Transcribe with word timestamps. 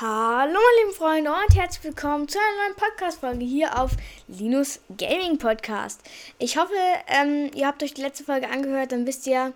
Hallo 0.00 0.58
meine 0.58 0.86
lieben 0.86 0.96
Freunde 0.96 1.30
und 1.30 1.54
herzlich 1.54 1.84
willkommen 1.84 2.26
zu 2.26 2.36
einer 2.36 2.64
neuen 2.64 2.74
Podcast-Folge 2.74 3.44
hier 3.44 3.80
auf 3.80 3.92
Linus 4.26 4.80
Gaming 4.98 5.38
Podcast. 5.38 6.00
Ich 6.40 6.56
hoffe, 6.56 6.72
ähm, 7.06 7.48
ihr 7.54 7.68
habt 7.68 7.80
euch 7.80 7.94
die 7.94 8.02
letzte 8.02 8.24
Folge 8.24 8.50
angehört, 8.50 8.90
dann 8.90 9.06
wisst 9.06 9.24
ihr, 9.28 9.52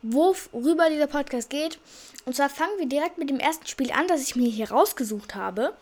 worüber 0.00 0.88
dieser 0.88 1.08
Podcast 1.08 1.50
geht. 1.50 1.78
Und 2.24 2.34
zwar 2.34 2.48
fangen 2.48 2.78
wir 2.78 2.86
direkt 2.86 3.18
mit 3.18 3.28
dem 3.28 3.38
ersten 3.38 3.66
Spiel 3.66 3.92
an, 3.92 4.08
das 4.08 4.22
ich 4.22 4.34
mir 4.34 4.48
hier 4.48 4.70
rausgesucht 4.70 5.34
habe. 5.34 5.74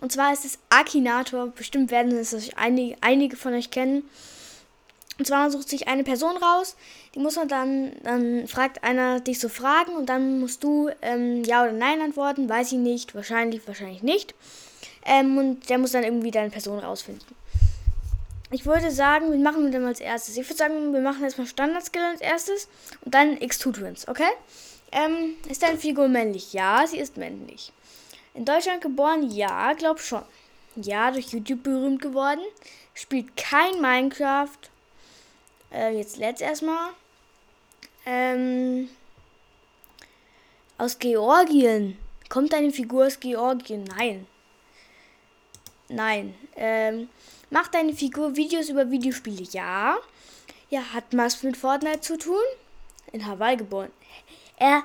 Und 0.00 0.12
zwar 0.12 0.32
ist 0.32 0.46
es 0.46 0.58
Akinator. 0.70 1.48
Bestimmt 1.48 1.90
werden 1.90 2.16
es 2.16 2.34
einige, 2.56 2.96
einige 3.02 3.36
von 3.36 3.52
euch 3.52 3.70
kennen. 3.70 4.08
Und 5.18 5.26
zwar 5.26 5.50
sucht 5.50 5.68
sich 5.68 5.88
eine 5.88 6.04
Person 6.04 6.36
raus, 6.36 6.76
die 7.14 7.18
muss 7.18 7.34
man 7.34 7.48
dann, 7.48 7.92
dann 8.04 8.46
fragt 8.46 8.84
einer 8.84 9.18
dich 9.18 9.40
so 9.40 9.48
Fragen 9.48 9.92
und 9.92 10.06
dann 10.06 10.38
musst 10.38 10.62
du 10.62 10.90
ähm, 11.02 11.42
Ja 11.42 11.64
oder 11.64 11.72
Nein 11.72 12.00
antworten, 12.00 12.48
weiß 12.48 12.72
ich 12.72 12.78
nicht, 12.78 13.16
wahrscheinlich, 13.16 13.66
wahrscheinlich 13.66 14.04
nicht. 14.04 14.34
Ähm, 15.04 15.36
und 15.36 15.68
der 15.68 15.78
muss 15.78 15.92
dann 15.92 16.04
irgendwie 16.04 16.30
deine 16.30 16.50
Person 16.50 16.78
rausfinden. 16.78 17.26
Ich 18.50 18.64
würde 18.64 18.90
sagen, 18.90 19.30
wir 19.30 19.38
machen 19.38 19.70
dann 19.72 19.84
als 19.84 20.00
erstes. 20.00 20.36
Ich 20.36 20.48
würde 20.48 20.56
sagen, 20.56 20.92
wir 20.92 21.00
machen 21.00 21.22
erstmal 21.22 21.46
Standard-Skill 21.46 22.02
als 22.02 22.20
erstes 22.20 22.68
und 23.04 23.12
dann 23.12 23.36
X2 23.36 23.72
Twins, 23.74 24.08
okay? 24.08 24.30
Ähm, 24.92 25.34
ist 25.50 25.62
deine 25.62 25.76
Figur 25.76 26.08
männlich? 26.08 26.52
Ja, 26.52 26.86
sie 26.86 26.98
ist 26.98 27.16
männlich. 27.16 27.72
In 28.34 28.44
Deutschland 28.44 28.80
geboren? 28.80 29.30
Ja, 29.30 29.72
glaub 29.74 30.00
schon. 30.00 30.22
Ja, 30.76 31.10
durch 31.10 31.28
YouTube 31.32 31.64
berühmt 31.64 32.00
geworden. 32.00 32.40
Spielt 32.94 33.36
kein 33.36 33.80
Minecraft 33.80 34.48
äh, 35.72 35.96
jetzt 35.96 36.16
letzt 36.16 36.42
erstmal. 36.42 36.90
Ähm, 38.06 38.88
aus 40.78 40.98
Georgien. 40.98 41.98
Kommt 42.28 42.52
deine 42.52 42.70
Figur 42.70 43.06
aus 43.06 43.20
Georgien? 43.20 43.84
Nein. 43.84 44.26
Nein. 45.88 46.34
Ähm, 46.56 47.08
macht 47.50 47.74
deine 47.74 47.94
Figur 47.94 48.36
Videos 48.36 48.68
über 48.68 48.90
Videospiele? 48.90 49.42
Ja. 49.50 49.96
Ja, 50.70 50.82
hat 50.92 51.04
was 51.12 51.42
mit 51.42 51.56
Fortnite 51.56 52.00
zu 52.00 52.18
tun? 52.18 52.42
In 53.12 53.26
Hawaii 53.26 53.56
geboren. 53.56 53.90
Er, 54.56 54.82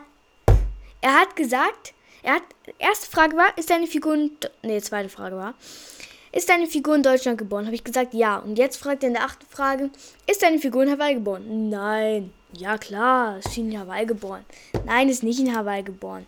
er 1.02 1.20
hat 1.20 1.36
gesagt, 1.36 1.94
er 2.22 2.36
hat, 2.36 2.44
erste 2.78 3.10
Frage 3.10 3.36
war, 3.36 3.58
ist 3.58 3.70
deine 3.70 3.88
Figur, 3.88 4.30
nee, 4.62 4.80
zweite 4.80 5.10
Frage 5.10 5.36
war, 5.36 5.56
ist 6.34 6.50
deine 6.50 6.68
Figur 6.68 6.96
in 6.96 7.04
Deutschland 7.04 7.38
geboren? 7.38 7.66
Habe 7.66 7.76
ich 7.76 7.84
gesagt, 7.84 8.14
ja. 8.14 8.38
Und 8.40 8.58
jetzt 8.58 8.78
fragt 8.78 9.04
er 9.04 9.08
in 9.08 9.14
der 9.14 9.24
achten 9.24 9.46
Frage, 9.46 9.92
ist 10.28 10.42
deine 10.42 10.60
Figur 10.60 10.84
in 10.84 10.92
Hawaii 10.92 11.14
geboren? 11.14 11.70
Nein. 11.70 12.34
Ja, 12.52 12.78
klar, 12.78 13.38
ist 13.38 13.58
in 13.58 13.80
Hawaii 13.80 14.06
geboren. 14.06 14.44
Nein, 14.86 15.10
ist 15.10 15.24
nicht 15.24 15.40
in 15.40 15.56
Hawaii 15.56 15.84
geboren. 15.84 16.26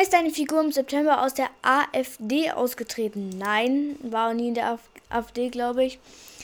Ist 0.00 0.12
deine 0.12 0.30
Figur 0.30 0.60
im 0.62 0.72
September 0.72 1.22
aus 1.22 1.34
der 1.34 1.50
AfD 1.62 2.50
ausgetreten? 2.50 3.30
Nein, 3.36 3.96
war 4.02 4.32
nie 4.34 4.48
in 4.48 4.54
der 4.54 4.78
AfD, 5.10 5.48
glaube 5.50 5.84
ich. 5.84 5.98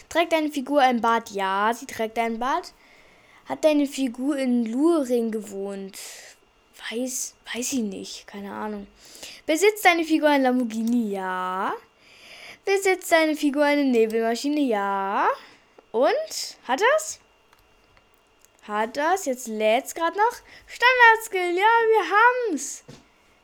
Trägt 0.09 0.33
deine 0.33 0.51
Figur 0.51 0.81
ein 0.81 1.01
Bart? 1.01 1.31
Ja, 1.31 1.73
sie 1.75 1.87
trägt 1.87 2.19
ein 2.19 2.39
Bart. 2.39 2.73
Hat 3.47 3.65
deine 3.65 3.87
Figur 3.87 4.37
in 4.37 4.67
Luring 4.67 5.31
gewohnt? 5.31 5.97
Weiß, 6.91 7.35
weiß 7.55 7.73
ich 7.73 7.83
nicht, 7.83 8.27
keine 8.27 8.53
Ahnung. 8.53 8.87
Besitzt 9.47 9.85
deine 9.85 10.05
Figur 10.05 10.29
ein 10.29 10.43
Lamborghini? 10.43 11.13
Ja. 11.13 11.73
Besitzt 12.67 13.11
deine 13.13 13.37
Figur 13.37 13.65
eine 13.65 13.85
Nebelmaschine? 13.85 14.61
Ja. 14.61 15.29
Und? 15.93 16.57
Hat 16.67 16.81
das? 16.81 17.21
Hat 18.65 18.97
das? 18.97 19.25
Jetzt 19.25 19.47
lädt's 19.47 19.95
gerade 19.95 20.19
noch. 20.19 20.37
Standardskill. 20.67 21.57
Ja, 21.57 21.63
wir 21.63 22.03
haben's. 22.51 22.83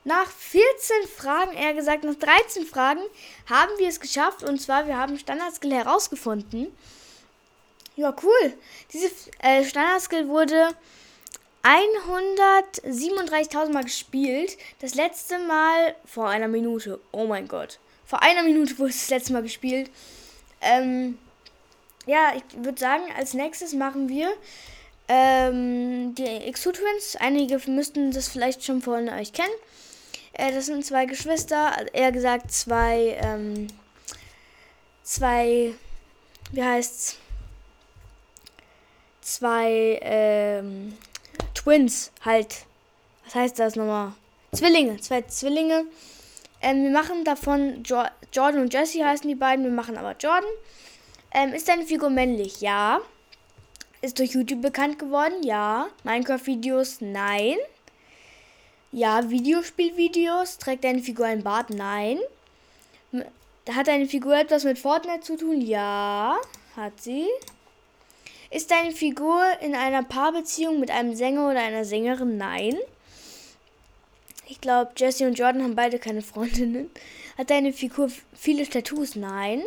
Nach 0.03 0.29
14 0.29 1.07
Fragen, 1.07 1.53
eher 1.53 1.73
gesagt 1.73 2.03
nach 2.03 2.15
13 2.15 2.65
Fragen, 2.65 2.99
haben 3.49 3.71
wir 3.77 3.87
es 3.87 4.01
geschafft. 4.01 4.43
Und 4.43 4.61
zwar, 4.61 4.87
wir 4.87 4.97
haben 4.97 5.17
Standardskill 5.17 5.73
herausgefunden. 5.73 6.75
Ja, 7.95 8.13
cool. 8.23 8.53
Diese 8.91 9.09
äh, 9.39 9.63
Standardskill 9.63 10.27
wurde 10.27 10.75
137.000 11.63 13.71
Mal 13.71 13.85
gespielt. 13.85 14.57
Das 14.79 14.95
letzte 14.95 15.39
Mal 15.39 15.95
vor 16.05 16.27
einer 16.27 16.49
Minute. 16.49 16.99
Oh 17.13 17.25
mein 17.25 17.47
Gott. 17.47 17.79
Vor 18.13 18.21
einer 18.21 18.43
Minute 18.43 18.77
wurde 18.77 18.91
es 18.91 18.99
das 18.99 19.09
letzte 19.09 19.33
Mal 19.33 19.41
gespielt. 19.41 19.89
Ähm, 20.61 21.17
ja, 22.05 22.33
ich 22.35 22.43
würde 22.63 22.79
sagen, 22.79 23.01
als 23.17 23.33
nächstes 23.33 23.73
machen 23.73 24.07
wir 24.07 24.31
ähm, 25.07 26.13
die 26.13 26.23
X2 26.23 26.73
Twins. 26.73 27.15
Einige 27.19 27.59
müssten 27.67 28.11
das 28.11 28.27
vielleicht 28.27 28.63
schon 28.63 28.83
von 28.83 29.09
euch 29.09 29.33
kennen. 29.33 29.55
Äh, 30.33 30.51
das 30.51 30.67
sind 30.67 30.85
zwei 30.85 31.07
Geschwister, 31.07 31.73
eher 31.91 32.11
gesagt 32.11 32.51
zwei, 32.51 33.17
ähm, 33.19 33.65
zwei, 35.01 35.73
wie 36.51 36.63
heißt's? 36.63 37.17
Zwei, 39.21 39.97
ähm, 40.03 40.95
Twins 41.55 42.11
halt. 42.23 42.67
Was 43.25 43.33
heißt 43.33 43.57
das 43.57 43.75
nochmal? 43.75 44.13
Zwillinge, 44.51 45.01
zwei 45.01 45.23
Zwillinge. 45.23 45.85
Ähm, 46.63 46.83
wir 46.83 46.91
machen 46.91 47.25
davon 47.25 47.83
jo 47.83 48.03
Jordan 48.31 48.61
und 48.61 48.73
Jesse 48.73 49.05
heißen 49.05 49.27
die 49.27 49.35
beiden. 49.35 49.65
Wir 49.65 49.71
machen 49.71 49.97
aber 49.97 50.15
Jordan. 50.17 50.49
Ähm, 51.33 51.53
ist 51.53 51.67
deine 51.67 51.85
Figur 51.85 52.09
männlich? 52.09 52.61
Ja. 52.61 53.01
Ist 54.01 54.17
durch 54.17 54.31
YouTube 54.31 54.61
bekannt 54.61 54.97
geworden? 54.97 55.43
Ja. 55.43 55.87
Minecraft-Videos? 56.03 57.01
Nein. 57.01 57.57
Ja. 58.93 59.29
Videospielvideos? 59.29 60.57
Trägt 60.57 60.85
deine 60.85 61.01
Figur 61.01 61.25
ein 61.25 61.43
Bart? 61.43 61.69
Nein. 61.69 62.19
Hat 63.69 63.87
deine 63.87 64.07
Figur 64.07 64.35
etwas 64.35 64.63
mit 64.63 64.79
Fortnite 64.79 65.21
zu 65.21 65.35
tun? 65.35 65.59
Ja. 65.59 66.37
Hat 66.77 67.01
sie. 67.01 67.27
Ist 68.49 68.71
deine 68.71 68.91
Figur 68.91 69.43
in 69.61 69.75
einer 69.75 70.03
Paarbeziehung 70.03 70.79
mit 70.79 70.91
einem 70.91 71.13
Sänger 71.13 71.49
oder 71.49 71.59
einer 71.59 71.83
Sängerin? 71.83 72.37
Nein. 72.37 72.77
Ich 74.47 74.59
glaube, 74.59 74.91
Jesse 74.97 75.25
und 75.25 75.37
Jordan 75.39 75.63
haben 75.63 75.75
beide 75.75 75.99
keine 75.99 76.21
Freundinnen. 76.21 76.89
Hat 77.37 77.49
deine 77.49 77.73
Figur 77.73 78.09
viele 78.33 78.67
Tattoos? 78.67 79.15
Nein. 79.15 79.63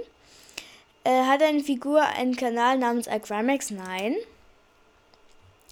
Äh, 1.05 1.23
hat 1.25 1.41
deine 1.41 1.63
Figur 1.63 2.03
einen 2.03 2.37
Kanal 2.37 2.79
namens 2.79 3.09
Agramex? 3.09 3.71
Nein. 3.71 4.17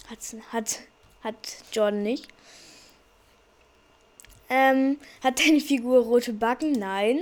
Hat, 0.09 0.19
hat, 0.51 0.79
hat 1.23 1.35
Jordan 1.71 2.03
nicht. 2.03 2.27
Ähm, 4.49 4.99
hat 5.23 5.39
deine 5.39 5.59
Figur 5.59 6.03
rote 6.03 6.33
Backen? 6.33 6.73
Nein. 6.73 7.21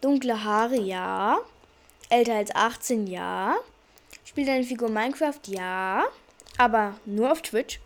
Dunkle 0.00 0.44
Haare? 0.44 0.76
Ja. 0.76 1.38
Älter 2.08 2.34
als 2.34 2.54
18? 2.54 3.06
Ja. 3.06 3.56
Spielt 4.24 4.48
deine 4.48 4.64
Figur 4.64 4.88
Minecraft? 4.88 5.40
Ja. 5.46 6.06
Aber 6.56 6.94
nur 7.04 7.32
auf 7.32 7.42
Twitch. 7.42 7.80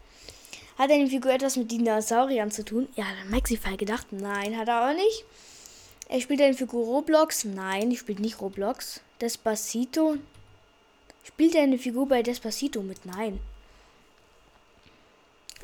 Hat 0.82 0.90
deine 0.90 1.06
Figur 1.06 1.30
etwas 1.30 1.56
mit 1.56 1.70
Dinosauriern 1.70 2.50
zu 2.50 2.64
tun? 2.64 2.88
Ja, 2.96 3.04
dann 3.04 3.30
Maxify 3.30 3.76
gedacht. 3.76 4.08
Nein, 4.10 4.58
hat 4.58 4.66
er 4.66 4.90
auch 4.90 4.92
nicht. 4.92 5.24
Er 6.08 6.20
spielt 6.20 6.40
deine 6.40 6.54
Figur 6.54 6.84
Roblox? 6.84 7.44
Nein, 7.44 7.90
die 7.90 7.96
spielt 7.96 8.18
nicht 8.18 8.40
Roblox. 8.40 9.00
Despacito? 9.20 10.16
Spielt 11.22 11.54
deine 11.54 11.78
Figur 11.78 12.08
bei 12.08 12.24
Despacito 12.24 12.82
mit? 12.82 13.06
Nein. 13.06 13.38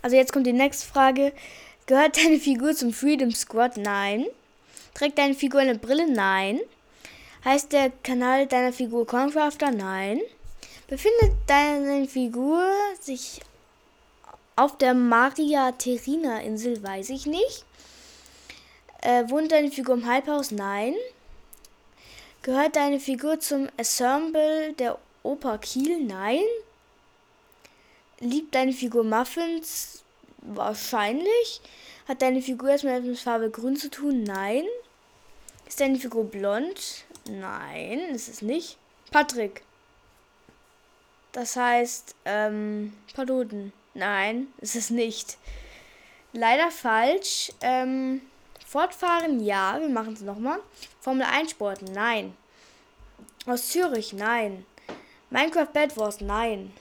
Also 0.03 0.15
jetzt 0.15 0.33
kommt 0.33 0.47
die 0.47 0.53
nächste 0.53 0.87
Frage. 0.87 1.33
Gehört 1.87 2.17
deine 2.17 2.39
Figur 2.39 2.77
zum 2.77 2.93
Freedom 2.93 3.33
Squad? 3.33 3.77
Nein. 3.77 4.25
Trägt 4.95 5.19
deine 5.19 5.35
Figur 5.35 5.63
eine 5.63 5.75
Brille? 5.75 6.09
Nein. 6.09 6.61
Heißt 7.45 7.73
der 7.73 7.91
Kanal 8.05 8.47
deiner 8.47 8.73
Figur 8.73 9.05
Concrafter? 9.05 9.73
Nein. 9.73 10.21
Befindet 10.87 11.33
deine 11.49 12.07
Figur 12.07 12.63
sich 13.01 13.41
auf 14.59 14.77
der 14.77 14.93
Maria 14.93 15.71
Terina 15.71 16.41
Insel 16.41 16.83
weiß 16.83 17.11
ich 17.11 17.27
nicht. 17.27 17.65
Äh, 19.03 19.31
wohnt 19.31 19.53
deine 19.53 19.71
Figur 19.71 19.95
im 19.95 20.05
Halbhaus? 20.05 20.51
Nein. 20.51 20.95
Gehört 22.43 22.75
deine 22.75 22.99
Figur 22.99 23.39
zum 23.39 23.69
Ensemble 23.77 24.73
der 24.73 24.99
Oper 25.23 25.59
Kiel? 25.59 26.05
Nein. 26.05 26.43
Liebt 28.19 28.53
deine 28.53 28.73
Figur 28.73 29.05
Muffins? 29.05 30.03
Wahrscheinlich. 30.39 31.61
Hat 32.09 32.21
deine 32.21 32.43
Figur 32.43 32.71
erstmal 32.71 33.01
mit 33.01 33.17
Farbe 33.17 33.51
grün 33.51 33.77
zu 33.77 33.91
tun? 33.91 34.25
Nein. 34.25 34.65
Ist 35.69 35.79
deine 35.79 36.01
Figur 36.01 36.25
blond? 36.25 37.05
Nein, 37.31 38.01
ist 38.13 38.29
es 38.29 38.43
nicht. 38.43 38.77
Patrick. 39.13 39.63
Das 41.31 41.55
heißt, 41.55 42.17
ähm, 42.25 42.93
Padoden. 43.15 43.73
Nein, 43.99 44.47
ist 44.59 44.77
es 44.77 44.91
nicht. 44.91 45.39
Leider 46.33 46.71
falsch. 46.71 47.51
Ähm, 47.61 48.23
fortfahren, 48.65 49.41
ja. 49.41 49.77
Wir 49.81 49.89
machen 49.89 50.15
es 50.15 50.21
nochmal. 50.21 50.61
Formel 51.01 51.27
1 51.27 51.51
Sport, 51.51 51.83
nein. 51.83 52.37
Aus 53.45 53.71
Zürich, 53.71 54.13
nein. 54.13 54.65
Minecraft 55.31 55.73
Bad 55.73 55.97
Wars, 55.97 56.21
nein. 56.21 56.73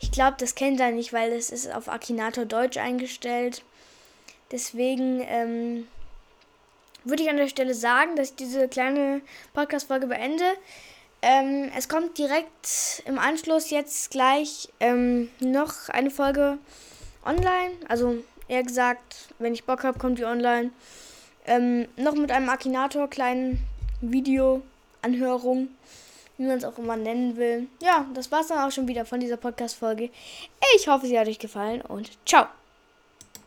Ich 0.00 0.12
glaube, 0.12 0.36
das 0.38 0.54
kennt 0.54 0.80
er 0.80 0.92
nicht, 0.92 1.12
weil 1.12 1.30
es 1.32 1.50
ist 1.50 1.70
auf 1.70 1.88
Akinator 1.88 2.46
Deutsch 2.46 2.78
eingestellt. 2.78 3.62
Deswegen 4.50 5.20
ähm, 5.28 5.88
würde 7.04 7.22
ich 7.22 7.28
an 7.28 7.36
der 7.36 7.48
Stelle 7.48 7.74
sagen, 7.74 8.16
dass 8.16 8.30
ich 8.30 8.36
diese 8.36 8.66
kleine 8.66 9.20
Podcast-Folge 9.52 10.06
beende. 10.06 10.56
Ähm, 11.22 11.70
es 11.76 11.88
kommt 11.88 12.18
direkt 12.18 13.02
im 13.06 13.18
Anschluss 13.18 13.70
jetzt 13.70 14.10
gleich 14.10 14.68
ähm, 14.80 15.30
noch 15.40 15.88
eine 15.88 16.10
Folge 16.10 16.58
online. 17.24 17.72
Also 17.88 18.16
eher 18.48 18.62
gesagt, 18.62 19.28
wenn 19.38 19.54
ich 19.54 19.64
Bock 19.64 19.84
habe, 19.84 19.98
kommt 19.98 20.18
die 20.18 20.24
online. 20.24 20.70
Ähm, 21.46 21.88
noch 21.96 22.14
mit 22.14 22.30
einem 22.30 22.48
Akinator, 22.48 23.08
kleinen 23.08 23.62
Video-Anhörung, 24.00 25.68
wie 26.38 26.44
man 26.44 26.58
es 26.58 26.64
auch 26.64 26.78
immer 26.78 26.96
nennen 26.96 27.36
will. 27.36 27.68
Ja, 27.80 28.06
das 28.14 28.30
war 28.30 28.40
es 28.40 28.48
dann 28.48 28.58
auch 28.58 28.72
schon 28.72 28.88
wieder 28.88 29.04
von 29.04 29.20
dieser 29.20 29.36
Podcast-Folge. 29.36 30.10
Ich 30.76 30.88
hoffe, 30.88 31.06
sie 31.06 31.18
hat 31.18 31.28
euch 31.28 31.38
gefallen 31.38 31.80
und 31.82 32.10
ciao! 32.26 32.46